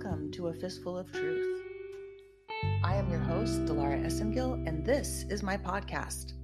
Welcome 0.00 0.30
to 0.30 0.46
A 0.46 0.54
Fistful 0.54 0.96
of 0.96 1.10
Truth. 1.10 1.60
I 2.84 2.94
am 2.94 3.10
your 3.10 3.18
host, 3.18 3.64
Dilara 3.64 4.06
Esengil, 4.06 4.64
and 4.64 4.86
this 4.86 5.24
is 5.28 5.42
my 5.42 5.56
podcast. 5.56 6.34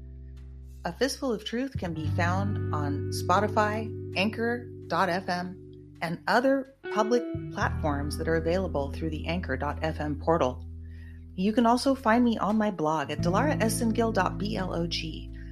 A 0.84 0.92
Fistful 0.92 1.32
of 1.32 1.44
Truth 1.44 1.78
can 1.78 1.94
be 1.94 2.08
found 2.16 2.74
on 2.74 3.12
Spotify, 3.12 3.88
Anchor.fm, 4.16 5.54
and 6.02 6.18
other 6.26 6.74
public 6.92 7.22
platforms 7.52 8.18
that 8.18 8.26
are 8.26 8.34
available 8.34 8.90
through 8.90 9.10
the 9.10 9.24
Anchor.fm 9.28 10.20
portal. 10.20 10.66
You 11.36 11.52
can 11.52 11.64
also 11.64 11.94
find 11.94 12.24
me 12.24 12.36
on 12.36 12.58
my 12.58 12.72
blog 12.72 13.12
at 13.12 13.20
dilaraesengil.blog, 13.20 14.40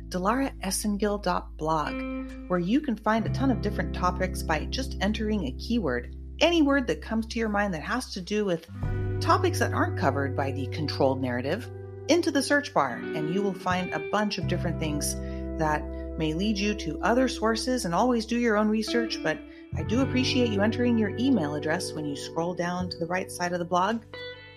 dilaraesengil.blog, 0.09 2.49
where 2.49 2.59
you 2.59 2.81
can 2.81 2.97
find 2.97 3.27
a 3.27 3.33
ton 3.33 3.53
of 3.53 3.63
different 3.63 3.95
topics 3.95 4.43
by 4.43 4.65
just 4.65 4.97
entering 5.01 5.47
a 5.47 5.53
keyword 5.53 6.17
any 6.41 6.63
word 6.63 6.87
that 6.87 7.03
comes 7.03 7.27
to 7.27 7.39
your 7.39 7.49
mind 7.49 7.75
that 7.75 7.83
has 7.83 8.13
to 8.15 8.21
do 8.21 8.45
with 8.45 8.67
topics 9.21 9.59
that 9.61 9.73
aren't 9.73 9.99
covered 9.99 10.37
by 10.37 10.51
the 10.53 10.67
controlled 10.69 11.21
narrative 11.21 11.71
into 12.09 12.31
the 12.31 12.43
search 12.43 12.75
bar, 12.75 12.97
and 12.97 13.35
you 13.35 13.43
will 13.43 13.55
find 13.55 13.93
a 13.93 14.11
bunch 14.11 14.39
of 14.39 14.49
different 14.49 14.81
things 14.81 15.15
that 15.59 15.83
may 16.19 16.35
lead 16.35 16.59
you 16.59 16.75
to 16.75 17.01
other 17.03 17.29
sources 17.29 17.85
and 17.85 17.95
always 17.95 18.27
do 18.27 18.39
your 18.39 18.57
own 18.57 18.69
research. 18.69 19.23
But 19.23 19.39
I 19.77 19.83
do 19.83 20.01
appreciate 20.01 20.51
you 20.51 20.61
entering 20.61 20.99
your 20.99 21.17
email 21.17 21.55
address 21.55 21.93
when 21.93 22.05
you 22.05 22.17
scroll 22.17 22.55
down 22.55 22.91
to 22.91 22.99
the 22.99 23.07
right 23.07 23.31
side 23.31 23.53
of 23.53 23.59
the 23.59 23.65
blog 23.65 24.03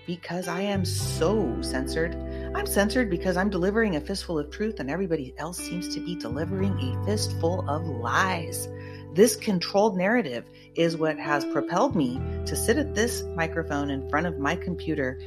because 0.06 0.48
I 0.48 0.62
am 0.62 0.86
so 0.86 1.62
censored. 1.62 2.16
I'm 2.56 2.66
censored 2.68 3.10
because 3.10 3.38
I'm 3.38 3.50
delivering 3.50 3.96
a 3.96 4.02
fistful 4.02 4.38
of 4.38 4.52
truth 4.52 4.80
and 4.80 4.90
everybody 4.90 5.34
else 5.38 5.58
seems 5.58 5.94
to 5.96 6.00
be 6.00 6.16
delivering 6.16 6.78
a 6.80 7.06
fistful 7.06 7.68
of 7.70 7.88
lies. 7.88 8.68
This 9.16 9.38
controlled 9.38 9.96
narrative 9.96 10.44
is 10.76 10.98
what 10.98 11.18
has 11.18 11.46
propelled 11.46 11.96
me 11.96 12.20
to 12.48 12.54
sit 12.54 12.78
at 12.78 12.94
this 12.94 13.24
microphone 13.34 13.90
in 13.90 14.10
front 14.10 14.28
of 14.28 14.40
my 14.40 14.58
computer 14.58 15.22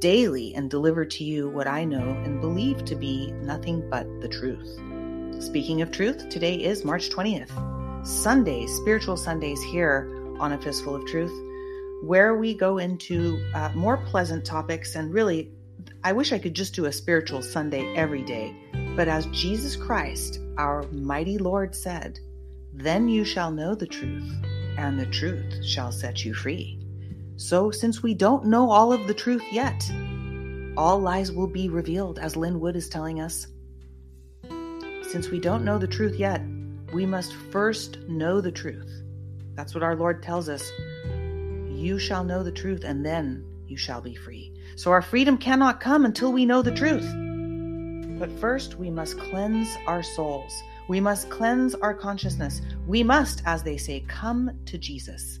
daily 0.00 0.56
and 0.56 0.68
deliver 0.68 1.04
to 1.04 1.22
you 1.22 1.48
what 1.48 1.68
I 1.68 1.84
know 1.84 2.20
and 2.24 2.40
believe 2.40 2.84
to 2.86 2.96
be 2.96 3.30
nothing 3.30 3.88
but 3.88 4.08
the 4.20 4.26
truth. 4.26 4.68
Speaking 5.40 5.82
of 5.82 5.92
truth, 5.92 6.28
today 6.28 6.56
is 6.56 6.84
March 6.84 7.10
20th, 7.10 8.04
Sunday, 8.04 8.66
Spiritual 8.66 9.16
Sundays 9.16 9.62
here 9.62 10.12
on 10.40 10.50
A 10.50 10.60
Fistful 10.60 10.96
of 10.96 11.06
Truth, 11.06 11.30
where 12.02 12.38
we 12.38 12.54
go 12.54 12.78
into 12.78 13.40
uh, 13.54 13.70
more 13.72 13.98
pleasant 13.98 14.44
topics. 14.44 14.96
And 14.96 15.14
really, 15.14 15.52
I 16.02 16.12
wish 16.12 16.32
I 16.32 16.40
could 16.40 16.54
just 16.54 16.74
do 16.74 16.86
a 16.86 16.92
spiritual 16.92 17.42
Sunday 17.42 17.94
every 17.94 18.24
day. 18.24 18.56
But 18.96 19.06
as 19.06 19.26
Jesus 19.26 19.76
Christ, 19.76 20.40
our 20.56 20.82
mighty 20.90 21.38
Lord, 21.38 21.72
said, 21.76 22.18
then 22.78 23.08
you 23.08 23.24
shall 23.24 23.50
know 23.50 23.74
the 23.74 23.86
truth, 23.86 24.32
and 24.76 24.98
the 24.98 25.06
truth 25.06 25.64
shall 25.64 25.90
set 25.90 26.24
you 26.24 26.32
free. 26.32 26.78
So, 27.36 27.70
since 27.70 28.02
we 28.02 28.14
don't 28.14 28.46
know 28.46 28.70
all 28.70 28.92
of 28.92 29.06
the 29.06 29.14
truth 29.14 29.42
yet, 29.50 29.90
all 30.76 31.00
lies 31.00 31.32
will 31.32 31.48
be 31.48 31.68
revealed, 31.68 32.20
as 32.20 32.36
Lin 32.36 32.60
Wood 32.60 32.76
is 32.76 32.88
telling 32.88 33.20
us. 33.20 33.48
Since 35.10 35.28
we 35.30 35.40
don't 35.40 35.64
know 35.64 35.78
the 35.78 35.88
truth 35.88 36.16
yet, 36.18 36.40
we 36.92 37.04
must 37.04 37.34
first 37.50 37.98
know 38.08 38.40
the 38.40 38.52
truth. 38.52 39.02
That's 39.54 39.74
what 39.74 39.82
our 39.82 39.96
Lord 39.96 40.22
tells 40.22 40.48
us. 40.48 40.70
You 41.68 41.98
shall 41.98 42.22
know 42.22 42.44
the 42.44 42.52
truth, 42.52 42.84
and 42.84 43.04
then 43.04 43.44
you 43.66 43.76
shall 43.76 44.00
be 44.00 44.14
free. 44.14 44.52
So, 44.76 44.92
our 44.92 45.02
freedom 45.02 45.36
cannot 45.36 45.80
come 45.80 46.04
until 46.04 46.32
we 46.32 46.46
know 46.46 46.62
the 46.62 46.74
truth. 46.74 47.08
But 48.20 48.30
first, 48.40 48.76
we 48.76 48.90
must 48.90 49.18
cleanse 49.18 49.68
our 49.86 50.02
souls. 50.02 50.52
We 50.88 51.00
must 51.00 51.28
cleanse 51.28 51.74
our 51.74 51.92
consciousness. 51.92 52.62
We 52.86 53.02
must, 53.02 53.42
as 53.44 53.62
they 53.62 53.76
say, 53.76 54.00
come 54.08 54.50
to 54.64 54.78
Jesus. 54.78 55.38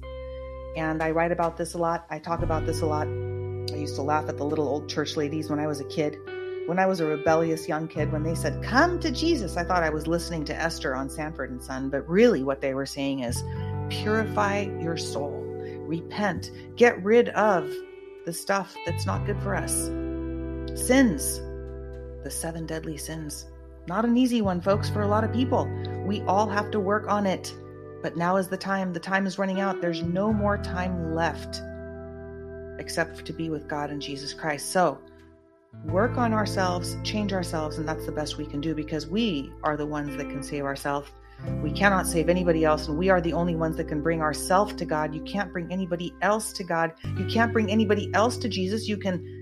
And 0.76 1.02
I 1.02 1.10
write 1.10 1.32
about 1.32 1.56
this 1.56 1.72
a 1.72 1.78
lot. 1.78 2.06
I 2.10 2.18
talk 2.18 2.42
about 2.42 2.66
this 2.66 2.82
a 2.82 2.86
lot. 2.86 3.06
I 3.06 3.76
used 3.76 3.96
to 3.96 4.02
laugh 4.02 4.28
at 4.28 4.36
the 4.36 4.44
little 4.44 4.68
old 4.68 4.90
church 4.90 5.16
ladies 5.16 5.48
when 5.48 5.58
I 5.58 5.66
was 5.66 5.80
a 5.80 5.84
kid. 5.84 6.18
When 6.66 6.78
I 6.78 6.84
was 6.84 7.00
a 7.00 7.06
rebellious 7.06 7.66
young 7.66 7.88
kid, 7.88 8.12
when 8.12 8.22
they 8.22 8.34
said, 8.34 8.62
Come 8.62 9.00
to 9.00 9.10
Jesus, 9.10 9.56
I 9.56 9.64
thought 9.64 9.82
I 9.82 9.88
was 9.88 10.06
listening 10.06 10.44
to 10.46 10.54
Esther 10.54 10.94
on 10.94 11.08
Sanford 11.08 11.50
and 11.50 11.62
Son. 11.62 11.88
But 11.88 12.06
really, 12.06 12.42
what 12.42 12.60
they 12.60 12.74
were 12.74 12.84
saying 12.84 13.20
is, 13.20 13.42
Purify 13.88 14.68
your 14.78 14.98
soul, 14.98 15.42
repent, 15.86 16.50
get 16.76 17.02
rid 17.02 17.30
of 17.30 17.72
the 18.26 18.34
stuff 18.34 18.76
that's 18.84 19.06
not 19.06 19.24
good 19.24 19.40
for 19.40 19.54
us. 19.56 19.72
Sins, 20.78 21.38
the 22.22 22.30
seven 22.30 22.66
deadly 22.66 22.98
sins. 22.98 23.46
Not 23.88 24.04
an 24.04 24.18
easy 24.18 24.42
one, 24.42 24.60
folks, 24.60 24.90
for 24.90 25.00
a 25.00 25.08
lot 25.08 25.24
of 25.24 25.32
people. 25.32 25.66
We 26.04 26.20
all 26.24 26.46
have 26.46 26.70
to 26.72 26.78
work 26.78 27.08
on 27.08 27.24
it. 27.24 27.54
But 28.02 28.18
now 28.18 28.36
is 28.36 28.48
the 28.48 28.56
time. 28.58 28.92
The 28.92 29.00
time 29.00 29.26
is 29.26 29.38
running 29.38 29.60
out. 29.60 29.80
There's 29.80 30.02
no 30.02 30.30
more 30.30 30.58
time 30.58 31.14
left 31.14 31.62
except 32.78 33.24
to 33.24 33.32
be 33.32 33.48
with 33.48 33.66
God 33.66 33.88
and 33.88 34.00
Jesus 34.00 34.34
Christ. 34.34 34.72
So, 34.72 34.98
work 35.86 36.18
on 36.18 36.34
ourselves, 36.34 36.98
change 37.02 37.32
ourselves, 37.32 37.78
and 37.78 37.88
that's 37.88 38.04
the 38.04 38.12
best 38.12 38.36
we 38.36 38.44
can 38.44 38.60
do 38.60 38.74
because 38.74 39.06
we 39.06 39.50
are 39.62 39.74
the 39.74 39.86
ones 39.86 40.18
that 40.18 40.28
can 40.28 40.42
save 40.42 40.64
ourselves. 40.64 41.10
We 41.62 41.72
cannot 41.72 42.06
save 42.06 42.28
anybody 42.28 42.66
else, 42.66 42.88
and 42.88 42.98
we 42.98 43.08
are 43.08 43.22
the 43.22 43.32
only 43.32 43.56
ones 43.56 43.78
that 43.78 43.88
can 43.88 44.02
bring 44.02 44.20
ourselves 44.20 44.74
to 44.74 44.84
God. 44.84 45.14
You 45.14 45.22
can't 45.22 45.50
bring 45.50 45.72
anybody 45.72 46.12
else 46.20 46.52
to 46.52 46.62
God. 46.62 46.92
You 47.16 47.24
can't 47.24 47.54
bring 47.54 47.70
anybody 47.70 48.10
else 48.12 48.36
to 48.38 48.50
Jesus. 48.50 48.86
You 48.86 48.98
can 48.98 49.37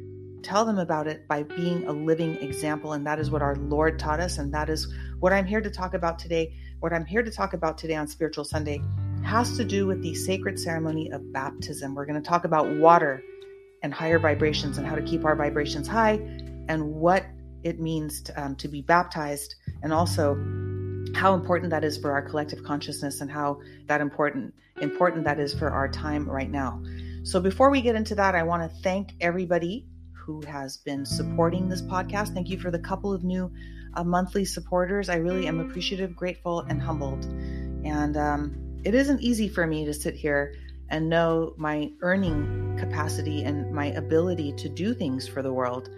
tell 0.47 0.65
them 0.65 0.79
about 0.79 1.09
it 1.09 1.27
by 1.27 1.43
being 1.43 1.85
a 1.89 1.93
living 1.93 2.37
example. 2.37 2.93
And 2.93 3.05
that 3.05 3.19
is 3.19 3.33
what 3.33 3.43
our 3.43 3.57
Lord 3.57 3.99
taught 3.99 4.21
us. 4.21 4.39
And 4.39 4.55
that 4.55 4.71
is 4.71 4.87
what 5.19 5.33
I'm 5.33 5.45
here 5.45 5.61
to 5.61 5.71
talk 5.71 5.95
about 5.95 6.21
today. 6.21 6.55
What 6.79 6.93
I'm 6.93 7.05
here 7.05 7.25
to 7.25 7.33
talk 7.33 7.53
about 7.53 7.77
today 7.77 7.97
on 7.97 8.07
Spiritual 8.07 8.45
Sunday 8.45 8.81
has 9.25 9.57
to 9.57 9.65
do 9.65 9.89
with 9.89 10.03
the 10.03 10.15
sacred 10.15 10.61
ceremony 10.61 11.11
of 11.11 11.33
baptism. 11.33 11.97
We're 11.97 12.07
going 12.07 12.23
to 12.23 12.29
talk 12.29 12.45
about 12.45 12.69
water 12.77 13.25
and 13.83 13.93
higher 13.93 14.21
vibrations 14.21 14.79
and 14.79 14.87
how 14.87 14.95
to 14.95 15.03
keep 15.03 15.25
our 15.25 15.35
vibrations 15.35 15.89
high 15.89 16.21
and 16.69 16.95
what 16.95 17.27
it 17.65 17.81
means 17.81 18.23
to, 18.23 18.41
um, 18.41 18.55
to 18.57 18.69
be 18.69 18.83
baptized 18.83 19.57
and 19.83 19.93
also 19.93 20.35
how 21.17 21.35
important 21.35 21.71
that 21.71 21.83
is 21.83 21.99
for 21.99 22.13
our 22.13 22.23
collective 22.23 22.63
consciousness 22.63 23.21
and 23.21 23.31
how 23.31 23.59
that 23.87 24.01
important 24.01 24.55
important 24.81 25.25
that 25.25 25.41
is 25.41 25.53
for 25.53 25.71
our 25.71 25.89
time 25.89 26.29
right 26.29 26.51
now. 26.51 26.81
So 27.25 27.41
before 27.41 27.71
we 27.71 27.81
get 27.81 27.97
into 27.97 28.15
that, 28.15 28.37
I 28.37 28.45
want 28.45 28.63
to 28.63 28.83
thank 28.83 29.15
everybody 29.21 29.87
who 30.27 30.43
has 30.43 30.77
been 30.79 31.07
supporting 31.07 31.69
this 31.69 31.83
podcast. 31.83 32.35
Thank 32.35 32.49
you 32.49 32.59
for 32.59 32.73
the 32.73 32.81
couple 32.81 33.13
of 33.13 33.23
new 33.23 33.51
uh, 33.95 34.03
monthly 34.03 34.45
supporters. 34.45 35.09
I 35.09 35.17
really 35.17 35.47
am 35.47 35.61
appreciative, 35.61 36.17
grateful, 36.17 36.61
and 36.63 36.83
humbled. 36.83 37.25
And 37.85 38.17
um, 38.17 38.81
it 38.85 38.95
isn't 38.95 39.23
easy 39.23 39.49
for 39.49 39.67
me 39.67 39.85
to 39.85 39.95
sit 39.95 40.15
here 40.15 40.55
and 40.89 41.09
know 41.09 41.55
my 41.57 41.93
earning 42.01 42.77
capacity 42.79 43.45
and 43.45 43.73
my 43.73 43.87
ability 43.87 44.53
to 44.55 44.69
do 44.69 44.95
things 44.95 45.29
for 45.29 45.43
the 45.43 45.53
world. 45.53 45.91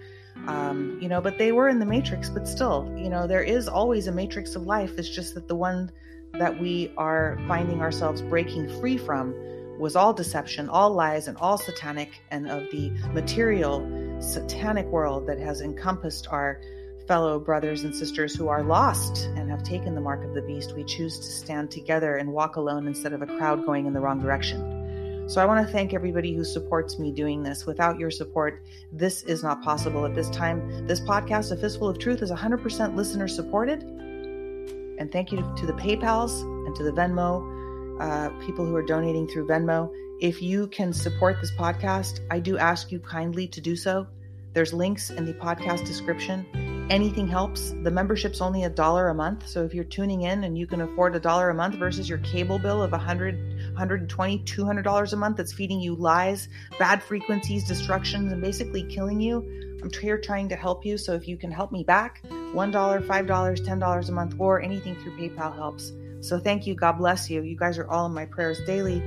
Um, 0.46 0.98
you 1.00 1.08
know, 1.08 1.20
but 1.20 1.38
they 1.38 1.52
were 1.52 1.68
in 1.68 1.78
the 1.78 1.86
matrix, 1.86 2.28
but 2.28 2.46
still, 2.46 2.92
you 2.96 3.08
know, 3.08 3.26
there 3.26 3.42
is 3.42 3.66
always 3.66 4.06
a 4.06 4.12
matrix 4.12 4.54
of 4.54 4.62
life. 4.62 4.98
It's 4.98 5.08
just 5.08 5.34
that 5.34 5.48
the 5.48 5.56
one 5.56 5.90
that 6.34 6.60
we 6.60 6.92
are 6.96 7.38
finding 7.48 7.80
ourselves 7.80 8.22
breaking 8.22 8.68
free 8.80 8.98
from 8.98 9.34
was 9.78 9.96
all 9.96 10.12
deception, 10.12 10.68
all 10.68 10.90
lies, 10.90 11.28
and 11.28 11.36
all 11.38 11.56
satanic, 11.56 12.22
and 12.30 12.48
of 12.48 12.70
the 12.70 12.90
material 13.12 13.80
satanic 14.20 14.86
world 14.86 15.26
that 15.26 15.38
has 15.38 15.60
encompassed 15.60 16.28
our 16.30 16.60
fellow 17.06 17.40
brothers 17.40 17.84
and 17.84 17.94
sisters 17.94 18.34
who 18.34 18.48
are 18.48 18.62
lost 18.62 19.24
and 19.36 19.50
have 19.50 19.62
taken 19.62 19.94
the 19.94 20.00
mark 20.00 20.24
of 20.24 20.34
the 20.34 20.42
beast. 20.42 20.74
We 20.74 20.84
choose 20.84 21.18
to 21.18 21.26
stand 21.26 21.70
together 21.70 22.16
and 22.16 22.32
walk 22.32 22.56
alone 22.56 22.86
instead 22.86 23.12
of 23.12 23.22
a 23.22 23.26
crowd 23.26 23.64
going 23.64 23.86
in 23.86 23.94
the 23.94 24.00
wrong 24.00 24.20
direction. 24.20 25.26
So 25.28 25.42
I 25.42 25.44
want 25.44 25.66
to 25.66 25.72
thank 25.72 25.92
everybody 25.92 26.34
who 26.34 26.44
supports 26.44 26.98
me 26.98 27.12
doing 27.12 27.42
this. 27.42 27.66
Without 27.66 27.98
your 27.98 28.10
support, 28.10 28.62
this 28.92 29.22
is 29.24 29.42
not 29.42 29.62
possible 29.62 30.06
at 30.06 30.14
this 30.14 30.30
time. 30.30 30.86
This 30.86 31.00
podcast, 31.00 31.52
A 31.52 31.56
Fistful 31.56 31.88
of 31.88 31.98
Truth, 31.98 32.22
is 32.22 32.30
100% 32.30 32.94
listener 32.94 33.28
supported. 33.28 33.82
And 33.82 35.12
thank 35.12 35.30
you 35.30 35.38
to 35.56 35.66
the 35.66 35.74
PayPals 35.74 36.42
and 36.66 36.74
to 36.76 36.82
the 36.82 36.92
Venmo 36.92 38.00
uh, 38.00 38.30
people 38.46 38.64
who 38.64 38.74
are 38.74 38.82
donating 38.82 39.28
through 39.28 39.46
Venmo. 39.46 39.92
If 40.20 40.42
you 40.42 40.66
can 40.66 40.92
support 40.92 41.36
this 41.40 41.52
podcast, 41.52 42.26
I 42.28 42.40
do 42.40 42.58
ask 42.58 42.90
you 42.90 42.98
kindly 42.98 43.46
to 43.46 43.60
do 43.60 43.76
so. 43.76 44.04
There's 44.52 44.72
links 44.72 45.10
in 45.10 45.24
the 45.24 45.32
podcast 45.32 45.86
description. 45.86 46.44
Anything 46.90 47.28
helps. 47.28 47.70
The 47.84 47.90
membership's 47.92 48.40
only 48.40 48.64
a 48.64 48.68
dollar 48.68 49.10
a 49.10 49.14
month. 49.14 49.46
So 49.46 49.62
if 49.62 49.72
you're 49.72 49.84
tuning 49.84 50.22
in 50.22 50.42
and 50.42 50.58
you 50.58 50.66
can 50.66 50.80
afford 50.80 51.14
a 51.14 51.20
dollar 51.20 51.50
a 51.50 51.54
month 51.54 51.76
versus 51.76 52.08
your 52.08 52.18
cable 52.18 52.58
bill 52.58 52.82
of 52.82 52.90
100, 52.90 53.36
120, 53.74 54.38
200 54.40 54.82
dollars 54.82 55.12
a 55.12 55.16
month 55.16 55.36
that's 55.36 55.52
feeding 55.52 55.78
you 55.78 55.94
lies, 55.94 56.48
bad 56.80 57.00
frequencies, 57.00 57.64
destructions, 57.64 58.32
and 58.32 58.42
basically 58.42 58.82
killing 58.82 59.20
you, 59.20 59.78
I'm 59.84 59.90
here 59.92 60.18
trying 60.18 60.48
to 60.48 60.56
help 60.56 60.84
you. 60.84 60.98
So 60.98 61.12
if 61.12 61.28
you 61.28 61.36
can 61.36 61.52
help 61.52 61.70
me 61.70 61.84
back, 61.84 62.24
$1, 62.24 62.52
$5, 62.52 63.06
$10 63.06 64.08
a 64.08 64.12
month, 64.12 64.34
or 64.40 64.60
anything 64.60 64.96
through 64.96 65.16
PayPal 65.16 65.54
helps. 65.54 65.92
So 66.22 66.40
thank 66.40 66.66
you. 66.66 66.74
God 66.74 66.94
bless 66.94 67.30
you. 67.30 67.42
You 67.42 67.56
guys 67.56 67.78
are 67.78 67.88
all 67.88 68.06
in 68.06 68.12
my 68.12 68.26
prayers 68.26 68.60
daily. 68.66 69.00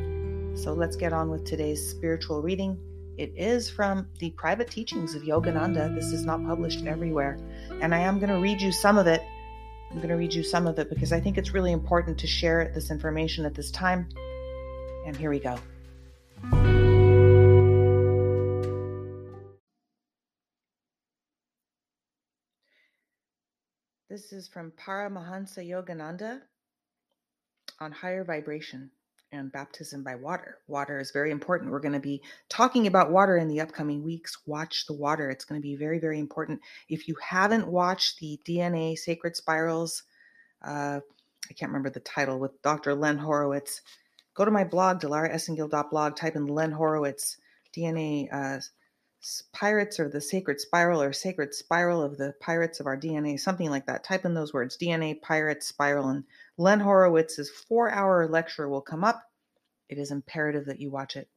So 0.55 0.73
let's 0.73 0.95
get 0.95 1.13
on 1.13 1.29
with 1.29 1.45
today's 1.45 1.89
spiritual 1.89 2.41
reading. 2.41 2.77
It 3.17 3.33
is 3.35 3.69
from 3.69 4.07
the 4.19 4.31
private 4.31 4.69
teachings 4.69 5.15
of 5.15 5.23
Yogananda. 5.23 5.93
This 5.95 6.11
is 6.11 6.25
not 6.25 6.43
published 6.45 6.85
everywhere. 6.85 7.39
And 7.81 7.95
I 7.95 7.99
am 7.99 8.19
going 8.19 8.29
to 8.29 8.39
read 8.39 8.61
you 8.61 8.71
some 8.71 8.97
of 8.97 9.07
it. 9.07 9.21
I'm 9.89 9.97
going 9.97 10.09
to 10.09 10.15
read 10.15 10.33
you 10.33 10.43
some 10.43 10.67
of 10.67 10.77
it 10.79 10.89
because 10.89 11.11
I 11.11 11.19
think 11.19 11.37
it's 11.37 11.53
really 11.53 11.71
important 11.71 12.17
to 12.19 12.27
share 12.27 12.71
this 12.73 12.91
information 12.91 13.45
at 13.45 13.53
this 13.53 13.71
time. 13.71 14.07
And 15.05 15.17
here 15.17 15.29
we 15.29 15.39
go. 15.39 15.57
This 24.09 24.33
is 24.33 24.47
from 24.47 24.71
Paramahansa 24.71 25.65
Yogananda 25.65 26.41
on 27.79 27.91
higher 27.91 28.23
vibration 28.23 28.91
and 29.31 29.51
baptism 29.51 30.03
by 30.03 30.15
water. 30.15 30.57
Water 30.67 30.99
is 30.99 31.11
very 31.11 31.31
important. 31.31 31.71
We're 31.71 31.79
going 31.79 31.93
to 31.93 31.99
be 31.99 32.21
talking 32.49 32.87
about 32.87 33.11
water 33.11 33.37
in 33.37 33.47
the 33.47 33.61
upcoming 33.61 34.03
weeks. 34.03 34.37
Watch 34.45 34.85
the 34.87 34.93
water. 34.93 35.29
It's 35.29 35.45
going 35.45 35.59
to 35.59 35.65
be 35.65 35.75
very, 35.75 35.99
very 35.99 36.19
important. 36.19 36.59
If 36.89 37.07
you 37.07 37.15
haven't 37.21 37.67
watched 37.67 38.19
the 38.19 38.39
DNA 38.45 38.97
Sacred 38.97 39.35
Spirals, 39.37 40.03
uh, 40.65 40.99
I 41.49 41.53
can't 41.53 41.69
remember 41.69 41.89
the 41.89 42.01
title, 42.01 42.39
with 42.39 42.61
Dr. 42.61 42.93
Len 42.93 43.17
Horowitz, 43.17 43.81
go 44.33 44.45
to 44.45 44.51
my 44.51 44.63
blog, 44.63 44.99
dilaraesengil.blog, 44.99 46.15
type 46.15 46.35
in 46.35 46.47
Len 46.47 46.71
Horowitz 46.71 47.37
DNA 47.75 48.27
uh, 48.31 48.59
Pirates 49.53 49.99
or 49.99 50.09
the 50.09 50.19
Sacred 50.19 50.59
Spiral 50.59 51.01
or 51.01 51.13
Sacred 51.13 51.53
Spiral 51.53 52.01
of 52.01 52.17
the 52.17 52.33
Pirates 52.39 52.79
of 52.79 52.87
Our 52.87 52.97
DNA, 52.97 53.39
something 53.39 53.69
like 53.69 53.85
that. 53.85 54.03
Type 54.03 54.25
in 54.25 54.33
those 54.33 54.53
words 54.53 54.77
DNA, 54.77 55.21
pirates, 55.21 55.67
Spiral, 55.67 56.09
and 56.09 56.23
Len 56.57 56.79
Horowitz's 56.79 57.49
four 57.49 57.91
hour 57.91 58.27
lecture 58.27 58.67
will 58.67 58.81
come 58.81 59.03
up. 59.03 59.29
It 59.89 59.97
is 59.97 60.09
imperative 60.09 60.65
that 60.65 60.79
you 60.79 60.89
watch 60.89 61.15
it. 61.15 61.29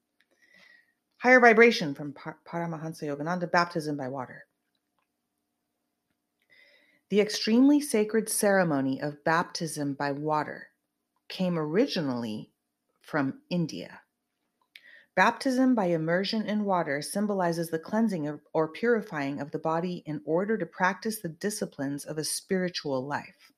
Higher 1.19 1.41
vibration 1.41 1.95
from 1.95 2.13
Paramahansa 2.13 3.03
Yogananda, 3.03 3.51
baptism 3.51 3.97
by 3.97 4.09
water. 4.09 4.47
The 7.11 7.21
extremely 7.21 7.81
sacred 7.81 8.29
ceremony 8.29 9.01
of 9.01 9.25
baptism 9.25 9.95
by 9.95 10.13
water 10.13 10.69
came 11.29 11.59
originally 11.59 12.51
from 13.03 13.41
India. 13.51 14.01
Baptism 15.17 15.77
by 15.77 15.87
immersion 15.87 16.45
in 16.45 16.65
water 16.65 17.01
symbolizes 17.01 17.71
the 17.71 17.79
cleansing 17.79 18.41
or 18.53 18.69
purifying 18.69 19.41
of 19.41 19.53
the 19.53 19.61
body 19.61 20.03
in 20.07 20.21
order 20.25 20.59
to 20.59 20.67
practice 20.67 21.21
the 21.21 21.29
disciplines 21.29 22.05
of 22.05 22.19
a 22.19 22.25
spiritual 22.25 23.07
life. 23.07 23.53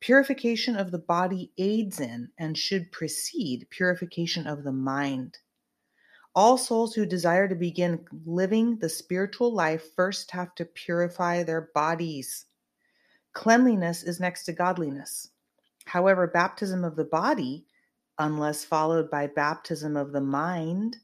Purification 0.00 0.74
of 0.74 0.90
the 0.90 0.98
body 0.98 1.52
aids 1.58 2.00
in 2.00 2.30
and 2.38 2.56
should 2.56 2.92
precede 2.92 3.68
purification 3.68 4.46
of 4.46 4.64
the 4.64 4.72
mind. 4.72 5.36
All 6.34 6.56
souls 6.56 6.94
who 6.94 7.04
desire 7.04 7.46
to 7.48 7.54
begin 7.54 8.06
living 8.24 8.78
the 8.78 8.88
spiritual 8.88 9.52
life 9.52 9.94
first 9.94 10.30
have 10.30 10.54
to 10.54 10.64
purify 10.64 11.42
their 11.42 11.70
bodies. 11.74 12.46
Cleanliness 13.34 14.02
is 14.02 14.18
next 14.18 14.44
to 14.44 14.52
godliness. 14.52 15.28
However, 15.84 16.26
baptism 16.26 16.84
of 16.84 16.96
the 16.96 17.04
body 17.04 17.66
unless 18.18 18.64
followed 18.64 19.10
by 19.10 19.26
baptism 19.26 19.96
of 19.96 20.12
the 20.12 20.20
mind, 20.20 20.96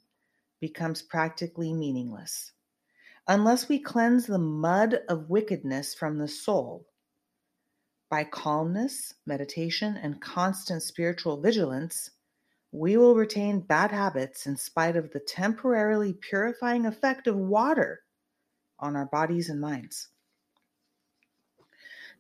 becomes 0.61 1.03
practically 1.03 1.73
meaningless. 1.73 2.53
Unless 3.29 3.69
we 3.69 3.79
cleanse 3.79 4.27
the 4.27 4.39
mud 4.39 5.01
of 5.09 5.31
wickedness 5.31 5.95
from 5.95 6.19
the 6.19 6.29
soul 6.29 6.87
by 8.11 8.25
calmness, 8.25 9.15
meditation, 9.27 9.97
and 9.97 10.21
constant 10.21 10.83
spiritual 10.83 11.41
vigilance, 11.41 12.11
we 12.71 12.97
will 12.97 13.15
retain 13.15 13.61
bad 13.61 13.91
habits 13.91 14.47
in 14.47 14.57
spite 14.57 14.97
of 14.97 15.11
the 15.13 15.21
temporarily 15.21 16.13
purifying 16.13 16.85
effect 16.85 17.27
of 17.27 17.37
water 17.37 18.01
on 18.79 18.97
our 18.97 19.07
bodies 19.07 19.49
and 19.49 19.61
minds. 19.61 20.09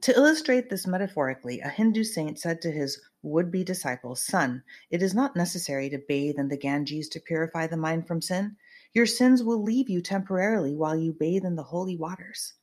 To 0.02 0.16
illustrate 0.16 0.68
this 0.68 0.84
metaphorically, 0.84 1.60
a 1.60 1.68
Hindu 1.68 2.02
saint 2.02 2.36
said 2.40 2.60
to 2.62 2.72
his 2.72 3.00
would 3.22 3.52
be 3.52 3.62
disciples, 3.62 4.20
Son, 4.20 4.64
it 4.90 5.00
is 5.00 5.14
not 5.14 5.36
necessary 5.36 5.88
to 5.90 6.02
bathe 6.08 6.40
in 6.40 6.48
the 6.48 6.56
Ganges 6.56 7.08
to 7.10 7.20
purify 7.20 7.68
the 7.68 7.76
mind 7.76 8.08
from 8.08 8.20
sin. 8.20 8.56
Your 8.94 9.06
sins 9.06 9.44
will 9.44 9.62
leave 9.62 9.88
you 9.88 10.02
temporarily 10.02 10.74
while 10.74 10.96
you 10.96 11.12
bathe 11.12 11.44
in 11.44 11.54
the 11.54 11.62
holy 11.62 11.96
waters. 11.96 12.54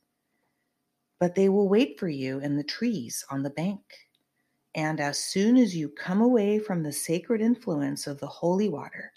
But 1.18 1.34
they 1.34 1.48
will 1.48 1.66
wait 1.66 1.98
for 1.98 2.10
you 2.10 2.40
in 2.40 2.56
the 2.56 2.64
trees 2.64 3.24
on 3.30 3.42
the 3.42 3.48
bank. 3.48 3.80
And 4.74 5.00
as 5.00 5.18
soon 5.18 5.56
as 5.56 5.74
you 5.74 5.88
come 5.88 6.20
away 6.20 6.58
from 6.58 6.82
the 6.82 6.92
sacred 6.92 7.40
influence 7.40 8.06
of 8.06 8.20
the 8.20 8.26
holy 8.26 8.68
water, 8.68 9.12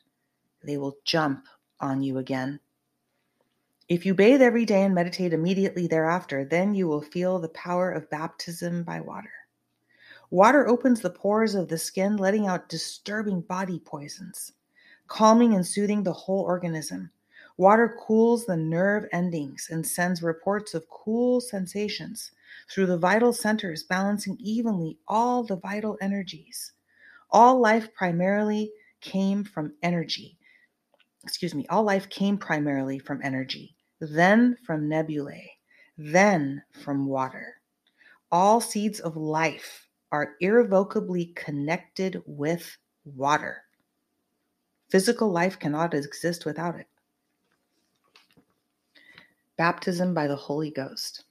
they 0.63 0.77
will 0.77 0.95
jump 1.03 1.45
on 1.81 2.01
you 2.01 2.19
again. 2.19 2.61
If 3.89 4.05
you 4.05 4.13
bathe 4.13 4.41
every 4.41 4.65
day 4.65 4.83
and 4.83 4.95
meditate 4.95 5.33
immediately 5.33 5.87
thereafter, 5.87 6.45
then 6.45 6.73
you 6.73 6.87
will 6.87 7.01
feel 7.01 7.39
the 7.39 7.49
power 7.49 7.91
of 7.91 8.09
baptism 8.09 8.83
by 8.83 9.01
water. 9.01 9.33
Water 10.29 10.65
opens 10.67 11.01
the 11.01 11.09
pores 11.09 11.53
of 11.53 11.67
the 11.67 11.77
skin, 11.77 12.15
letting 12.15 12.47
out 12.47 12.69
disturbing 12.69 13.41
body 13.41 13.79
poisons, 13.79 14.53
calming 15.07 15.53
and 15.53 15.67
soothing 15.67 16.03
the 16.03 16.13
whole 16.13 16.43
organism. 16.43 17.11
Water 17.57 17.97
cools 17.99 18.45
the 18.45 18.55
nerve 18.55 19.05
endings 19.11 19.67
and 19.69 19.85
sends 19.85 20.23
reports 20.23 20.73
of 20.73 20.89
cool 20.89 21.41
sensations 21.41 22.31
through 22.69 22.85
the 22.85 22.97
vital 22.97 23.33
centers, 23.33 23.83
balancing 23.83 24.37
evenly 24.39 24.97
all 25.09 25.43
the 25.43 25.57
vital 25.57 25.97
energies. 25.99 26.71
All 27.29 27.59
life 27.59 27.93
primarily 27.93 28.71
came 29.01 29.43
from 29.43 29.73
energy, 29.83 30.37
excuse 31.23 31.53
me, 31.53 31.65
all 31.69 31.83
life 31.83 32.09
came 32.09 32.37
primarily 32.37 32.99
from 32.99 33.21
energy, 33.23 33.72
then 34.11 34.57
from 34.65 34.89
nebulae, 34.89 35.57
then 35.97 36.63
from 36.83 37.05
water. 37.05 37.61
All 38.31 38.59
seeds 38.59 38.99
of 38.99 39.15
life 39.15 39.87
are 40.11 40.35
irrevocably 40.41 41.27
connected 41.35 42.21
with 42.25 42.77
water. 43.05 43.63
Physical 44.89 45.31
life 45.31 45.57
cannot 45.59 45.93
exist 45.93 46.45
without 46.45 46.75
it. 46.75 46.87
Baptism 49.57 50.13
by 50.13 50.27
the 50.27 50.35
Holy 50.35 50.71
Ghost. 50.71 51.25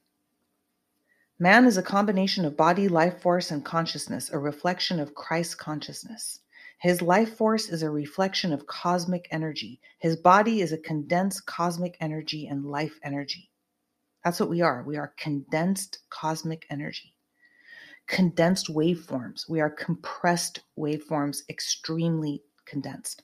Man 1.38 1.64
is 1.64 1.76
a 1.76 1.82
combination 1.82 2.44
of 2.44 2.56
body, 2.56 2.86
life 2.86 3.20
force, 3.20 3.50
and 3.50 3.64
consciousness, 3.64 4.30
a 4.30 4.38
reflection 4.38 5.00
of 5.00 5.14
Christ's 5.14 5.56
consciousness. 5.56 6.41
His 6.82 7.00
life 7.00 7.36
force 7.36 7.68
is 7.68 7.84
a 7.84 7.90
reflection 7.90 8.52
of 8.52 8.66
cosmic 8.66 9.28
energy. 9.30 9.80
His 10.00 10.16
body 10.16 10.62
is 10.62 10.72
a 10.72 10.78
condensed 10.78 11.46
cosmic 11.46 11.96
energy 12.00 12.48
and 12.48 12.64
life 12.64 12.98
energy. 13.04 13.52
That's 14.24 14.40
what 14.40 14.48
we 14.48 14.62
are. 14.62 14.82
We 14.82 14.96
are 14.96 15.14
condensed 15.16 16.00
cosmic 16.10 16.66
energy. 16.70 17.14
Condensed 18.08 18.66
waveforms. 18.66 19.48
We 19.48 19.60
are 19.60 19.70
compressed 19.70 20.62
waveforms, 20.76 21.42
extremely 21.48 22.42
condensed. 22.64 23.22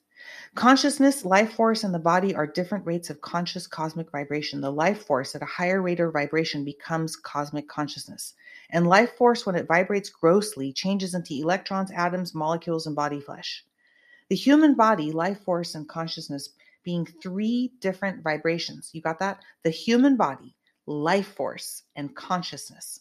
Consciousness, 0.54 1.24
life 1.24 1.54
force, 1.54 1.82
and 1.82 1.92
the 1.92 1.98
body 1.98 2.36
are 2.36 2.46
different 2.46 2.86
rates 2.86 3.10
of 3.10 3.20
conscious 3.22 3.66
cosmic 3.66 4.12
vibration. 4.12 4.60
The 4.60 4.70
life 4.70 5.04
force 5.04 5.34
at 5.34 5.42
a 5.42 5.46
higher 5.46 5.82
rate 5.82 5.98
of 5.98 6.12
vibration 6.12 6.64
becomes 6.64 7.16
cosmic 7.16 7.66
consciousness. 7.66 8.34
And 8.70 8.86
life 8.86 9.16
force, 9.16 9.46
when 9.46 9.54
it 9.54 9.66
vibrates 9.66 10.10
grossly, 10.10 10.72
changes 10.72 11.14
into 11.14 11.34
electrons, 11.34 11.90
atoms, 11.90 12.34
molecules, 12.34 12.86
and 12.86 12.94
body 12.94 13.20
flesh. 13.20 13.64
The 14.28 14.36
human 14.36 14.74
body, 14.74 15.10
life 15.12 15.40
force, 15.44 15.74
and 15.74 15.88
consciousness 15.88 16.50
being 16.84 17.06
three 17.06 17.72
different 17.80 18.22
vibrations. 18.22 18.90
You 18.92 19.00
got 19.00 19.18
that? 19.20 19.42
The 19.62 19.70
human 19.70 20.16
body, 20.16 20.54
life 20.86 21.28
force, 21.28 21.84
and 21.96 22.14
consciousness. 22.14 23.00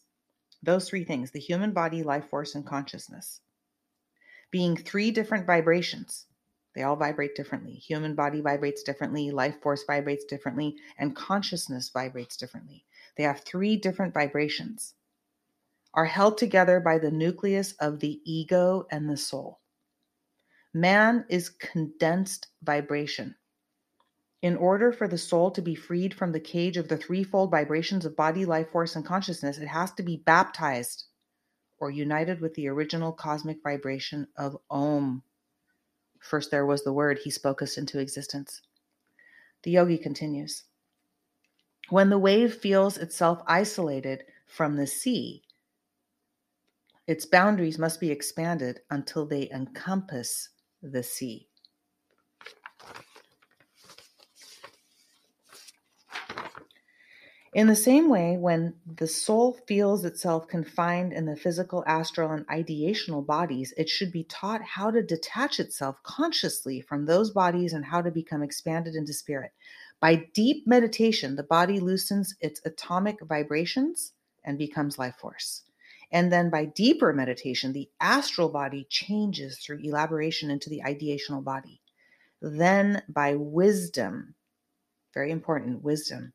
Those 0.63 0.89
three 0.89 1.03
things 1.03 1.31
the 1.31 1.39
human 1.39 1.71
body, 1.71 2.03
life 2.03 2.29
force, 2.29 2.55
and 2.55 2.65
consciousness 2.65 3.41
being 4.51 4.77
three 4.77 5.11
different 5.11 5.45
vibrations. 5.45 6.25
They 6.73 6.83
all 6.83 6.95
vibrate 6.95 7.35
differently. 7.35 7.73
Human 7.73 8.15
body 8.15 8.41
vibrates 8.41 8.83
differently, 8.83 9.31
life 9.31 9.61
force 9.61 9.83
vibrates 9.85 10.25
differently, 10.25 10.75
and 10.97 11.15
consciousness 11.15 11.89
vibrates 11.89 12.37
differently. 12.37 12.85
They 13.17 13.23
have 13.23 13.41
three 13.41 13.77
different 13.77 14.13
vibrations 14.13 14.93
are 15.97 16.05
held 16.05 16.37
together 16.37 16.79
by 16.79 16.99
the 16.99 17.09
nucleus 17.09 17.73
of 17.79 17.99
the 17.99 18.21
ego 18.23 18.85
and 18.91 19.09
the 19.09 19.17
soul. 19.17 19.59
Man 20.71 21.25
is 21.27 21.49
condensed 21.49 22.47
vibration. 22.61 23.35
In 24.43 24.55
order 24.57 24.91
for 24.91 25.07
the 25.07 25.17
soul 25.17 25.49
to 25.49 25.61
be 25.61 25.73
freed 25.73 26.13
from 26.13 26.31
the 26.31 26.39
cage 26.39 26.77
of 26.77 26.87
the 26.87 26.97
threefold 26.97 27.49
vibrations 27.49 28.05
of 28.05 28.15
body, 28.15 28.45
life 28.45 28.69
force, 28.69 28.95
and 28.95 29.03
consciousness, 29.03 29.57
it 29.57 29.65
has 29.65 29.91
to 29.93 30.03
be 30.03 30.17
baptized 30.17 31.05
or 31.79 31.89
united 31.89 32.41
with 32.41 32.53
the 32.53 32.67
original 32.67 33.11
cosmic 33.11 33.63
vibration 33.63 34.27
of 34.37 34.55
Om. 34.69 35.23
First, 36.19 36.51
there 36.51 36.67
was 36.67 36.83
the 36.83 36.93
word, 36.93 37.17
he 37.23 37.31
spoke 37.31 37.63
us 37.63 37.75
into 37.75 37.99
existence. 37.99 38.61
The 39.63 39.71
yogi 39.71 39.97
continues 39.97 40.65
When 41.89 42.11
the 42.11 42.19
wave 42.19 42.53
feels 42.53 42.99
itself 42.99 43.41
isolated 43.47 44.25
from 44.45 44.75
the 44.75 44.85
sea, 44.85 45.41
its 47.07 47.25
boundaries 47.25 47.79
must 47.79 47.99
be 47.99 48.11
expanded 48.11 48.81
until 48.89 49.25
they 49.25 49.49
encompass 49.49 50.49
the 50.81 51.01
sea. 51.01 51.47
In 57.53 57.65
the 57.65 57.75
same 57.75 58.09
way, 58.09 58.37
when 58.37 58.75
the 58.85 59.07
soul 59.07 59.57
feels 59.67 60.05
itself 60.05 60.47
confined 60.47 61.11
in 61.11 61.25
the 61.25 61.35
physical, 61.35 61.83
astral, 61.87 62.31
and 62.31 62.45
ideational 62.49 63.25
bodies, 63.25 63.73
it 63.77 63.89
should 63.89 64.11
be 64.11 64.25
taught 64.25 64.61
how 64.61 64.91
to 64.91 65.01
detach 65.01 65.59
itself 65.59 65.95
consciously 66.03 66.81
from 66.81 67.05
those 67.05 67.31
bodies 67.31 67.73
and 67.73 67.85
how 67.85 68.01
to 68.01 68.11
become 68.11 68.43
expanded 68.43 68.93
into 68.93 69.13
spirit. 69.13 69.53
By 69.99 70.27
deep 70.35 70.67
meditation, 70.67 71.35
the 71.35 71.41
body 71.41 71.79
loosens 71.79 72.35
its 72.41 72.61
atomic 72.63 73.21
vibrations 73.21 74.13
and 74.43 74.57
becomes 74.59 74.99
life 74.99 75.15
force. 75.15 75.63
And 76.11 76.31
then 76.31 76.49
by 76.49 76.65
deeper 76.65 77.11
meditation, 77.11 77.73
the 77.73 77.89
astral 77.99 78.49
body 78.49 78.87
changes 78.89 79.57
through 79.59 79.79
elaboration 79.83 80.49
into 80.49 80.69
the 80.69 80.81
ideational 80.85 81.43
body. 81.43 81.81
Then 82.41 83.01
by 83.09 83.35
wisdom, 83.35 84.35
very 85.13 85.31
important, 85.31 85.83
wisdom, 85.83 86.33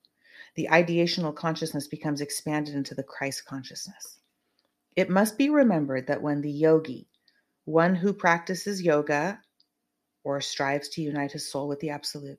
the 0.57 0.69
ideational 0.71 1.35
consciousness 1.35 1.87
becomes 1.87 2.21
expanded 2.21 2.75
into 2.75 2.95
the 2.95 3.03
Christ 3.03 3.47
consciousness. 3.47 4.19
It 4.97 5.09
must 5.09 5.39
be 5.39 5.49
remembered 5.49 6.07
that 6.07 6.21
when 6.21 6.43
the 6.43 6.51
yogi, 6.51 7.09
one 7.65 7.95
who 7.95 8.13
practices 8.13 8.83
yoga 8.83 9.41
or 10.25 10.41
strives 10.41 10.89
to 10.91 11.03
unite 11.03 11.33
his 11.33 11.51
soul 11.51 11.69
with 11.69 11.81
the 11.81 11.91
Absolute, 11.91 12.39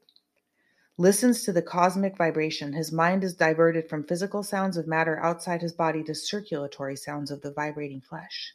listens 0.97 1.43
to 1.43 1.51
the 1.51 1.61
cosmic 1.61 2.17
vibration, 2.17 2.73
his 2.73 2.91
mind 2.91 3.23
is 3.23 3.33
diverted 3.33 3.89
from 3.89 4.03
physical 4.03 4.43
sounds 4.43 4.77
of 4.77 4.87
matter 4.87 5.19
outside 5.19 5.61
his 5.61 5.73
body 5.73 6.03
to 6.03 6.13
circulatory 6.13 6.95
sounds 6.95 7.31
of 7.31 7.41
the 7.41 7.51
vibrating 7.51 8.01
flesh. 8.01 8.53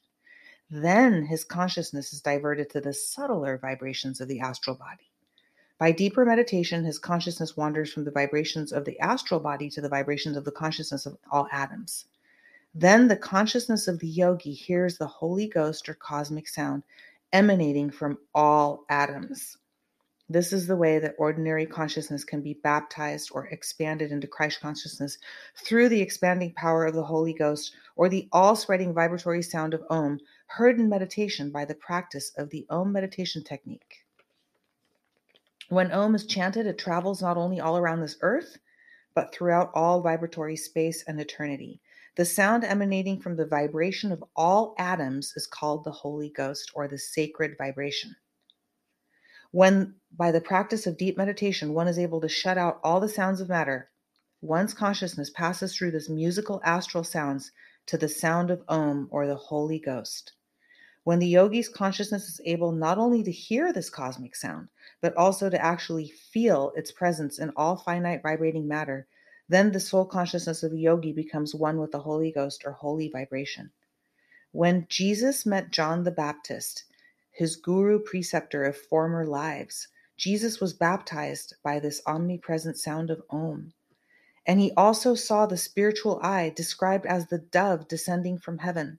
Then 0.70 1.24
his 1.24 1.44
consciousness 1.44 2.12
is 2.12 2.20
diverted 2.20 2.70
to 2.70 2.80
the 2.80 2.92
subtler 2.92 3.58
vibrations 3.58 4.20
of 4.20 4.28
the 4.28 4.40
astral 4.40 4.76
body. 4.76 5.10
By 5.78 5.92
deeper 5.92 6.24
meditation, 6.24 6.84
his 6.84 6.98
consciousness 6.98 7.56
wanders 7.56 7.92
from 7.92 8.04
the 8.04 8.10
vibrations 8.10 8.72
of 8.72 8.84
the 8.84 8.98
astral 9.00 9.40
body 9.40 9.70
to 9.70 9.80
the 9.80 9.88
vibrations 9.88 10.36
of 10.36 10.44
the 10.44 10.52
consciousness 10.52 11.06
of 11.06 11.16
all 11.30 11.48
atoms. 11.52 12.06
Then 12.74 13.08
the 13.08 13.16
consciousness 13.16 13.88
of 13.88 13.98
the 13.98 14.08
yogi 14.08 14.52
hears 14.52 14.98
the 14.98 15.06
Holy 15.06 15.48
Ghost 15.48 15.88
or 15.88 15.94
cosmic 15.94 16.48
sound 16.48 16.82
emanating 17.32 17.90
from 17.90 18.18
all 18.34 18.84
atoms. 18.88 19.56
This 20.30 20.52
is 20.52 20.66
the 20.66 20.76
way 20.76 20.98
that 20.98 21.14
ordinary 21.16 21.64
consciousness 21.64 22.22
can 22.22 22.42
be 22.42 22.52
baptized 22.52 23.30
or 23.32 23.46
expanded 23.46 24.12
into 24.12 24.26
Christ 24.26 24.60
consciousness 24.60 25.16
through 25.56 25.88
the 25.88 26.02
expanding 26.02 26.52
power 26.52 26.84
of 26.84 26.94
the 26.94 27.04
Holy 27.04 27.32
Ghost 27.32 27.74
or 27.96 28.10
the 28.10 28.28
all 28.30 28.54
spreading 28.54 28.92
vibratory 28.92 29.40
sound 29.42 29.72
of 29.72 29.82
Om, 29.88 30.20
heard 30.48 30.78
in 30.78 30.86
meditation 30.86 31.50
by 31.50 31.64
the 31.64 31.74
practice 31.74 32.30
of 32.36 32.50
the 32.50 32.66
Om 32.68 32.92
meditation 32.92 33.42
technique. 33.42 34.04
When 35.70 35.90
Om 35.92 36.14
is 36.14 36.26
chanted, 36.26 36.66
it 36.66 36.76
travels 36.76 37.22
not 37.22 37.38
only 37.38 37.58
all 37.58 37.78
around 37.78 38.00
this 38.00 38.18
earth, 38.20 38.58
but 39.14 39.34
throughout 39.34 39.70
all 39.72 40.02
vibratory 40.02 40.56
space 40.56 41.04
and 41.04 41.18
eternity. 41.18 41.80
The 42.16 42.26
sound 42.26 42.64
emanating 42.64 43.18
from 43.18 43.36
the 43.36 43.46
vibration 43.46 44.12
of 44.12 44.22
all 44.36 44.74
atoms 44.78 45.32
is 45.36 45.46
called 45.46 45.84
the 45.84 45.90
Holy 45.90 46.28
Ghost 46.28 46.70
or 46.74 46.86
the 46.86 46.98
sacred 46.98 47.56
vibration. 47.56 48.14
When, 49.50 49.94
by 50.14 50.30
the 50.30 50.40
practice 50.40 50.86
of 50.86 50.98
deep 50.98 51.16
meditation, 51.16 51.72
one 51.72 51.88
is 51.88 51.98
able 51.98 52.20
to 52.20 52.28
shut 52.28 52.58
out 52.58 52.80
all 52.84 53.00
the 53.00 53.08
sounds 53.08 53.40
of 53.40 53.48
matter, 53.48 53.90
one's 54.42 54.74
consciousness 54.74 55.30
passes 55.30 55.74
through 55.74 55.92
this 55.92 56.08
musical 56.08 56.60
astral 56.64 57.02
sounds 57.02 57.50
to 57.86 57.96
the 57.96 58.08
sound 58.08 58.50
of 58.50 58.62
Om 58.68 59.08
or 59.10 59.26
the 59.26 59.36
Holy 59.36 59.78
Ghost. 59.78 60.32
When 61.04 61.18
the 61.18 61.26
yogi's 61.26 61.70
consciousness 61.70 62.28
is 62.28 62.40
able 62.44 62.72
not 62.72 62.98
only 62.98 63.22
to 63.22 63.32
hear 63.32 63.72
this 63.72 63.88
cosmic 63.88 64.36
sound, 64.36 64.68
but 65.00 65.16
also 65.16 65.48
to 65.48 65.64
actually 65.64 66.08
feel 66.08 66.72
its 66.76 66.92
presence 66.92 67.38
in 67.38 67.50
all 67.56 67.76
finite 67.76 68.22
vibrating 68.22 68.68
matter, 68.68 69.06
then 69.48 69.72
the 69.72 69.80
soul 69.80 70.04
consciousness 70.04 70.62
of 70.62 70.72
the 70.72 70.78
yogi 70.78 71.14
becomes 71.14 71.54
one 71.54 71.78
with 71.78 71.92
the 71.92 72.00
Holy 72.00 72.30
Ghost 72.30 72.64
or 72.66 72.72
holy 72.72 73.08
vibration. 73.08 73.70
When 74.52 74.86
Jesus 74.90 75.46
met 75.46 75.70
John 75.70 76.04
the 76.04 76.10
Baptist, 76.10 76.84
his 77.38 77.54
guru 77.54 78.00
preceptor 78.00 78.64
of 78.64 78.76
former 78.76 79.24
lives. 79.24 79.86
Jesus 80.16 80.60
was 80.60 80.72
baptized 80.72 81.54
by 81.62 81.78
this 81.78 82.02
omnipresent 82.04 82.76
sound 82.76 83.10
of 83.10 83.22
Om. 83.30 83.72
And 84.44 84.58
he 84.58 84.72
also 84.76 85.14
saw 85.14 85.46
the 85.46 85.56
spiritual 85.56 86.18
eye 86.20 86.52
described 86.56 87.06
as 87.06 87.28
the 87.28 87.38
dove 87.38 87.86
descending 87.86 88.38
from 88.38 88.58
heaven. 88.58 88.98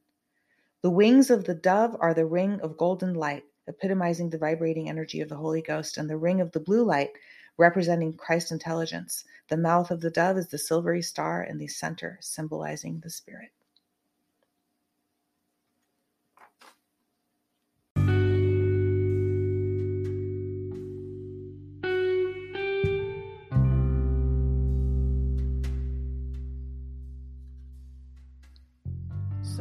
The 0.82 0.90
wings 0.90 1.30
of 1.30 1.44
the 1.44 1.54
dove 1.54 1.98
are 2.00 2.14
the 2.14 2.26
ring 2.26 2.62
of 2.62 2.78
golden 2.78 3.14
light, 3.14 3.44
epitomizing 3.68 4.30
the 4.30 4.38
vibrating 4.38 4.88
energy 4.88 5.20
of 5.20 5.28
the 5.28 5.36
Holy 5.36 5.62
Ghost, 5.62 5.98
and 5.98 6.10
the 6.10 6.16
ring 6.16 6.40
of 6.40 6.54
the 6.54 6.62
blue 6.62 6.86
light, 6.86 7.10
representing 7.58 8.14
Christ 8.14 8.54
intelligence. 8.54 9.26
The 9.50 9.58
mouth 9.58 9.92
of 9.92 10.00
the 10.00 10.12
dove 10.12 10.38
is 10.38 10.48
the 10.48 10.58
silvery 10.58 11.02
star 11.02 11.44
in 11.44 11.58
the 11.58 11.68
center, 11.68 12.18
symbolizing 12.22 13.02
the 13.02 13.10
Spirit. 13.10 13.50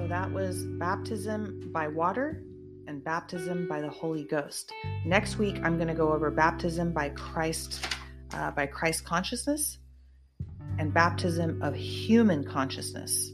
That 0.08 0.32
was 0.32 0.64
baptism 0.64 1.70
by 1.70 1.86
water 1.86 2.42
and 2.86 3.04
baptism 3.04 3.68
by 3.68 3.82
the 3.82 3.90
Holy 3.90 4.24
Ghost. 4.24 4.72
Next 5.04 5.36
week, 5.36 5.60
I'm 5.62 5.76
going 5.76 5.88
to 5.88 5.94
go 5.94 6.12
over 6.12 6.30
baptism 6.30 6.92
by 6.92 7.10
Christ, 7.10 7.84
uh, 8.32 8.50
by 8.52 8.64
Christ 8.64 9.04
consciousness, 9.04 9.76
and 10.78 10.94
baptism 10.94 11.60
of 11.60 11.74
human 11.74 12.42
consciousness. 12.42 13.32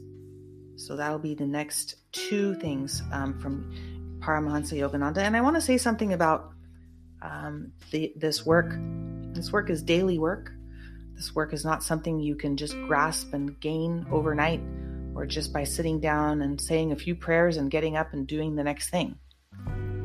So 0.75 0.97
that'll 0.97 1.17
be 1.17 1.33
the 1.33 1.47
next 1.47 1.95
two 2.11 2.55
things 2.55 3.01
um, 3.13 3.39
from 3.39 3.71
Paramahansa 4.19 4.73
Yogananda. 4.73 5.19
And 5.19 5.37
I 5.37 5.41
want 5.41 5.55
to 5.55 5.61
say 5.61 5.77
something 5.77 6.11
about 6.11 6.51
um, 7.21 7.71
the, 7.91 8.11
this 8.17 8.45
work. 8.45 8.75
This 9.33 9.53
work 9.53 9.69
is 9.69 9.81
daily 9.81 10.19
work. 10.19 10.51
This 11.13 11.33
work 11.33 11.53
is 11.53 11.63
not 11.63 11.83
something 11.83 12.19
you 12.19 12.35
can 12.35 12.57
just 12.57 12.73
grasp 12.87 13.33
and 13.33 13.57
gain 13.61 14.05
overnight 14.11 14.59
or 15.15 15.25
just 15.25 15.53
by 15.53 15.63
sitting 15.63 15.99
down 15.99 16.41
and 16.41 16.59
saying 16.59 16.91
a 16.91 16.95
few 16.95 17.15
prayers 17.15 17.57
and 17.57 17.71
getting 17.71 17.95
up 17.95 18.13
and 18.13 18.27
doing 18.27 18.55
the 18.55 18.63
next 18.63 18.89
thing. 18.89 19.17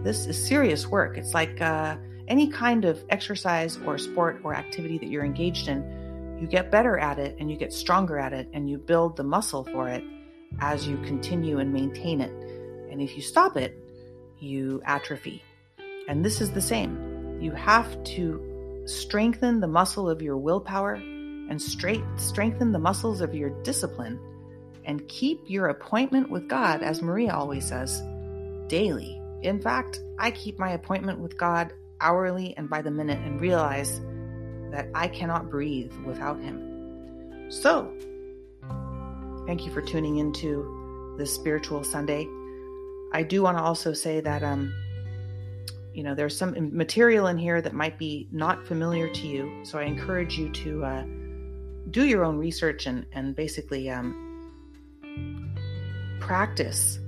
This 0.02 0.26
is 0.26 0.46
serious 0.46 0.86
work. 0.86 1.18
It's 1.18 1.34
like 1.34 1.60
uh, 1.60 1.96
any 2.28 2.48
kind 2.48 2.84
of 2.84 3.04
exercise 3.10 3.76
or 3.84 3.98
sport 3.98 4.40
or 4.44 4.54
activity 4.54 4.98
that 4.98 5.08
you're 5.08 5.24
engaged 5.24 5.68
in. 5.68 6.38
You 6.40 6.46
get 6.46 6.70
better 6.70 6.96
at 6.96 7.18
it 7.18 7.36
and 7.38 7.50
you 7.50 7.56
get 7.56 7.72
stronger 7.72 8.18
at 8.18 8.32
it 8.32 8.48
and 8.54 8.70
you 8.70 8.78
build 8.78 9.16
the 9.16 9.24
muscle 9.24 9.64
for 9.64 9.88
it 9.88 10.02
as 10.60 10.86
you 10.86 10.96
continue 10.98 11.58
and 11.58 11.72
maintain 11.72 12.20
it. 12.20 12.32
And 12.90 13.02
if 13.02 13.14
you 13.16 13.22
stop 13.22 13.56
it, 13.56 13.76
you 14.38 14.80
atrophy. 14.86 15.42
And 16.08 16.24
this 16.24 16.40
is 16.40 16.52
the 16.52 16.62
same. 16.62 17.38
You 17.42 17.50
have 17.52 18.02
to 18.04 18.84
strengthen 18.86 19.60
the 19.60 19.68
muscle 19.68 20.08
of 20.08 20.22
your 20.22 20.36
willpower 20.38 20.94
and 20.94 21.60
straight, 21.60 22.02
strengthen 22.16 22.72
the 22.72 22.78
muscles 22.78 23.20
of 23.20 23.34
your 23.34 23.50
discipline 23.62 24.18
and 24.90 25.06
keep 25.06 25.48
your 25.48 25.68
appointment 25.68 26.28
with 26.28 26.48
God, 26.48 26.82
as 26.82 27.00
Maria 27.00 27.32
always 27.32 27.64
says, 27.64 28.02
daily. 28.66 29.22
In 29.42 29.60
fact, 29.60 30.00
I 30.18 30.32
keep 30.32 30.58
my 30.58 30.72
appointment 30.72 31.20
with 31.20 31.38
God 31.38 31.72
hourly 32.00 32.56
and 32.56 32.68
by 32.68 32.82
the 32.82 32.90
minute 32.90 33.20
and 33.20 33.40
realize 33.40 34.00
that 34.72 34.88
I 34.92 35.06
cannot 35.06 35.48
breathe 35.48 35.92
without 36.04 36.40
Him. 36.40 37.46
So, 37.50 37.94
thank 39.46 39.64
you 39.64 39.70
for 39.70 39.80
tuning 39.80 40.16
into 40.16 41.14
this 41.16 41.32
spiritual 41.32 41.84
Sunday. 41.84 42.26
I 43.12 43.22
do 43.22 43.42
want 43.42 43.58
to 43.58 43.62
also 43.62 43.92
say 43.92 44.20
that, 44.20 44.42
um, 44.42 44.74
you 45.94 46.02
know, 46.02 46.16
there's 46.16 46.36
some 46.36 46.56
material 46.76 47.28
in 47.28 47.38
here 47.38 47.62
that 47.62 47.74
might 47.74 47.96
be 47.96 48.26
not 48.32 48.66
familiar 48.66 49.08
to 49.08 49.26
you. 49.28 49.64
So 49.64 49.78
I 49.78 49.84
encourage 49.84 50.36
you 50.36 50.48
to 50.48 50.84
uh, 50.84 51.04
do 51.92 52.06
your 52.06 52.24
own 52.24 52.38
research 52.38 52.86
and, 52.86 53.06
and 53.12 53.36
basically 53.36 53.88
um, 53.88 54.29
practice 56.30 57.00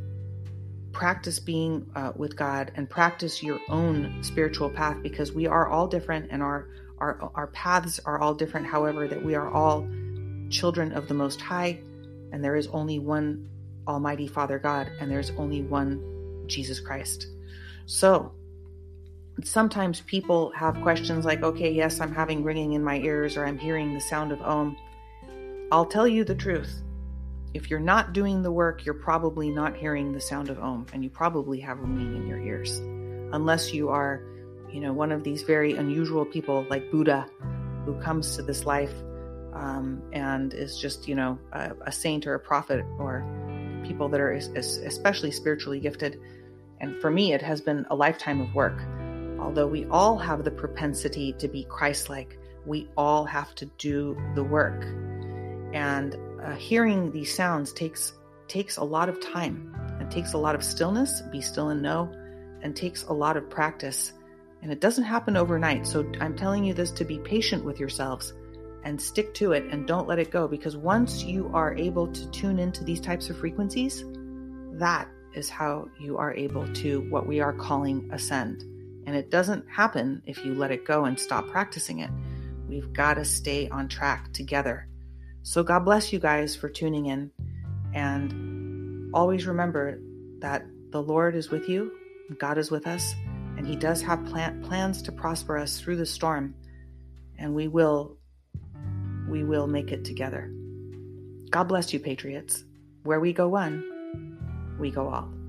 practice 0.91 1.39
being 1.39 1.89
uh, 1.95 2.11
with 2.17 2.35
god 2.37 2.73
and 2.75 2.91
practice 2.91 3.41
your 3.41 3.61
own 3.69 4.21
spiritual 4.21 4.69
path 4.69 4.97
because 5.01 5.33
we 5.33 5.47
are 5.47 5.69
all 5.69 5.87
different 5.87 6.27
and 6.33 6.43
our 6.43 6.69
our 6.99 7.31
our 7.35 7.47
paths 7.49 8.01
are 8.05 8.19
all 8.19 8.35
different. 8.35 8.67
However 8.67 9.07
that 9.09 9.23
we 9.23 9.35
are 9.37 9.49
all 9.49 9.87
children 10.51 10.93
of 10.93 11.07
the 11.07 11.15
most 11.15 11.41
high 11.41 11.81
and 12.33 12.43
there 12.43 12.57
is 12.57 12.67
only 12.69 12.99
one 12.99 13.49
almighty 13.87 14.27
father 14.27 14.59
god 14.59 14.91
and 15.01 15.09
there's 15.09 15.31
only 15.31 15.63
one 15.63 16.45
jesus 16.49 16.81
christ. 16.81 17.27
So 17.87 18.33
sometimes 19.45 20.01
people 20.03 20.53
have 20.57 20.81
questions 20.83 21.25
like 21.25 21.43
okay 21.43 21.73
yes 21.73 22.01
i'm 22.01 22.15
having 22.15 22.45
ringing 22.45 22.75
in 22.75 22.85
my 22.85 22.99
ears 22.99 23.37
or 23.37 23.47
i'm 23.47 23.59
hearing 23.59 23.95
the 23.95 24.01
sound 24.01 24.33
of 24.33 24.41
om. 24.43 24.77
I'll 25.71 25.87
tell 25.87 26.07
you 26.07 26.23
the 26.25 26.35
truth 26.35 26.83
if 27.55 27.71
you're 27.71 27.81
not 27.81 28.13
doing 28.13 28.43
the 28.43 28.51
work, 28.51 28.85
you're 28.85 28.95
probably 28.95 29.51
not 29.51 29.77
hearing 29.77 30.13
the 30.13 30.21
sound 30.21 30.49
of 30.49 30.59
Om, 30.59 30.87
and 30.93 31.05
you 31.05 31.11
probably 31.11 31.61
have 31.61 31.79
ringing 31.79 32.17
in 32.17 32.27
your 32.27 32.39
ears. 32.39 32.79
Unless 33.33 33.73
you 33.75 33.91
are, 33.91 34.23
you 34.71 34.81
know, 34.81 34.93
one 34.93 35.13
of 35.13 35.23
these 35.23 35.43
very 35.43 35.75
unusual 35.75 36.25
people 36.25 36.67
like 36.71 36.91
Buddha, 36.91 37.27
who 37.85 38.01
comes 38.01 38.37
to 38.37 38.43
this 38.43 38.65
life 38.65 38.95
um, 39.55 40.03
and 40.13 40.55
is 40.55 40.79
just, 40.79 41.09
you 41.09 41.15
know, 41.15 41.39
a, 41.53 41.73
a, 41.87 41.93
saint 41.93 42.27
or 42.27 42.35
a 42.35 42.41
prophet, 42.41 42.85
or 42.99 43.25
people 43.85 44.09
that 44.09 44.21
are 44.21 44.33
especially 44.33 45.31
spiritually 45.31 45.81
gifted. 45.81 46.19
And 46.81 47.01
for 47.01 47.11
me, 47.11 47.33
it 47.33 47.43
has 47.43 47.61
been 47.61 47.87
a 47.91 47.95
lifetime 47.95 48.41
of 48.41 48.55
work. 48.55 48.81
Although 49.41 49.67
we 49.67 49.85
all 49.87 50.17
have 50.17 50.45
the 50.45 50.51
propensity 50.51 51.35
to 51.35 51.49
be 51.49 51.65
Christ 51.65 52.09
like, 52.09 52.39
we 52.65 52.89
all 52.97 53.25
have 53.25 53.55
to 53.57 53.67
do 53.79 54.17
the 54.35 54.45
work. 54.45 54.85
And 55.75 56.17
uh, 56.45 56.55
hearing 56.57 57.11
these 57.13 57.35
sounds 57.35 57.73
takes 57.73 58.15
takes 58.49 58.77
a 58.77 58.85
lot 58.85 59.09
of 59.09 59.21
time. 59.21 59.75
It 60.01 60.11
takes 60.11 60.35
a 60.35 60.39
lot 60.39 60.55
of 60.55 60.63
stillness, 60.63 61.23
be 61.33 61.41
still 61.41 61.71
and 61.71 61.81
know, 61.81 62.13
and 62.63 62.77
takes 62.77 63.05
a 63.05 63.13
lot 63.13 63.37
of 63.37 63.49
practice. 63.49 64.13
And 64.61 64.71
it 64.71 64.81
doesn't 64.81 65.05
happen 65.05 65.37
overnight. 65.37 65.87
So 65.87 66.11
I'm 66.21 66.37
telling 66.37 66.65
you 66.65 66.75
this 66.75 66.91
to 66.93 67.05
be 67.05 67.19
patient 67.19 67.65
with 67.65 67.81
yourselves 67.81 68.35
and 68.85 69.01
stick 69.01 69.33
to 69.35 69.53
it 69.53 69.65
and 69.71 69.87
don't 69.87 70.07
let 70.07 70.19
it 70.19 70.31
go 70.31 70.47
because 70.47 70.77
once 70.77 71.23
you 71.23 71.51
are 71.55 71.75
able 71.77 72.09
to 72.13 72.31
tune 72.31 72.59
into 72.59 72.85
these 72.85 73.01
types 73.01 73.31
of 73.31 73.39
frequencies, 73.39 74.05
that 74.73 75.09
is 75.35 75.49
how 75.49 75.89
you 75.99 76.19
are 76.19 76.35
able 76.35 76.71
to 76.75 77.01
what 77.09 77.27
we 77.27 77.41
are 77.41 77.53
calling 77.53 78.09
ascend. 78.13 78.63
And 79.07 79.17
it 79.17 79.31
doesn't 79.31 79.69
happen 79.69 80.23
if 80.27 80.45
you 80.45 80.55
let 80.55 80.71
it 80.71 80.85
go 80.85 81.07
and 81.07 81.19
stop 81.19 81.49
practicing 81.49 82.01
it. 82.01 82.11
We've 82.69 82.93
got 82.93 83.15
to 83.15 83.25
stay 83.25 83.69
on 83.69 83.89
track 83.89 84.33
together. 84.33 84.89
So, 85.43 85.63
God 85.63 85.81
bless 85.81 86.13
you 86.13 86.19
guys 86.19 86.55
for 86.55 86.69
tuning 86.69 87.07
in. 87.07 87.31
And 87.95 89.11
always 89.13 89.47
remember 89.47 90.01
that 90.39 90.65
the 90.91 91.03
Lord 91.03 91.35
is 91.35 91.51
with 91.51 91.69
you, 91.69 91.93
God 92.39 92.59
is 92.59 92.71
with 92.71 92.87
us, 92.87 93.15
and 93.57 93.67
He 93.67 93.77
does 93.77 94.01
have 94.03 94.25
plan- 94.25 94.63
plans 94.63 95.03
to 95.03 95.13
prosper 95.13 95.59
us 95.59 95.81
through 95.81 95.97
the 95.97 96.07
storm. 96.07 96.55
And 97.39 97.55
we 97.55 97.69
will, 97.69 98.17
we 99.29 99.43
will 99.45 99.67
make 99.67 99.91
it 99.91 100.05
together. 100.05 100.53
God 101.51 101.65
bless 101.65 101.93
you, 101.93 102.01
Patriots. 102.01 102.65
Where 103.03 103.21
we 103.21 103.33
go 103.33 103.49
one, 103.49 104.77
we 104.79 104.91
go 104.91 105.09
all. 105.09 105.42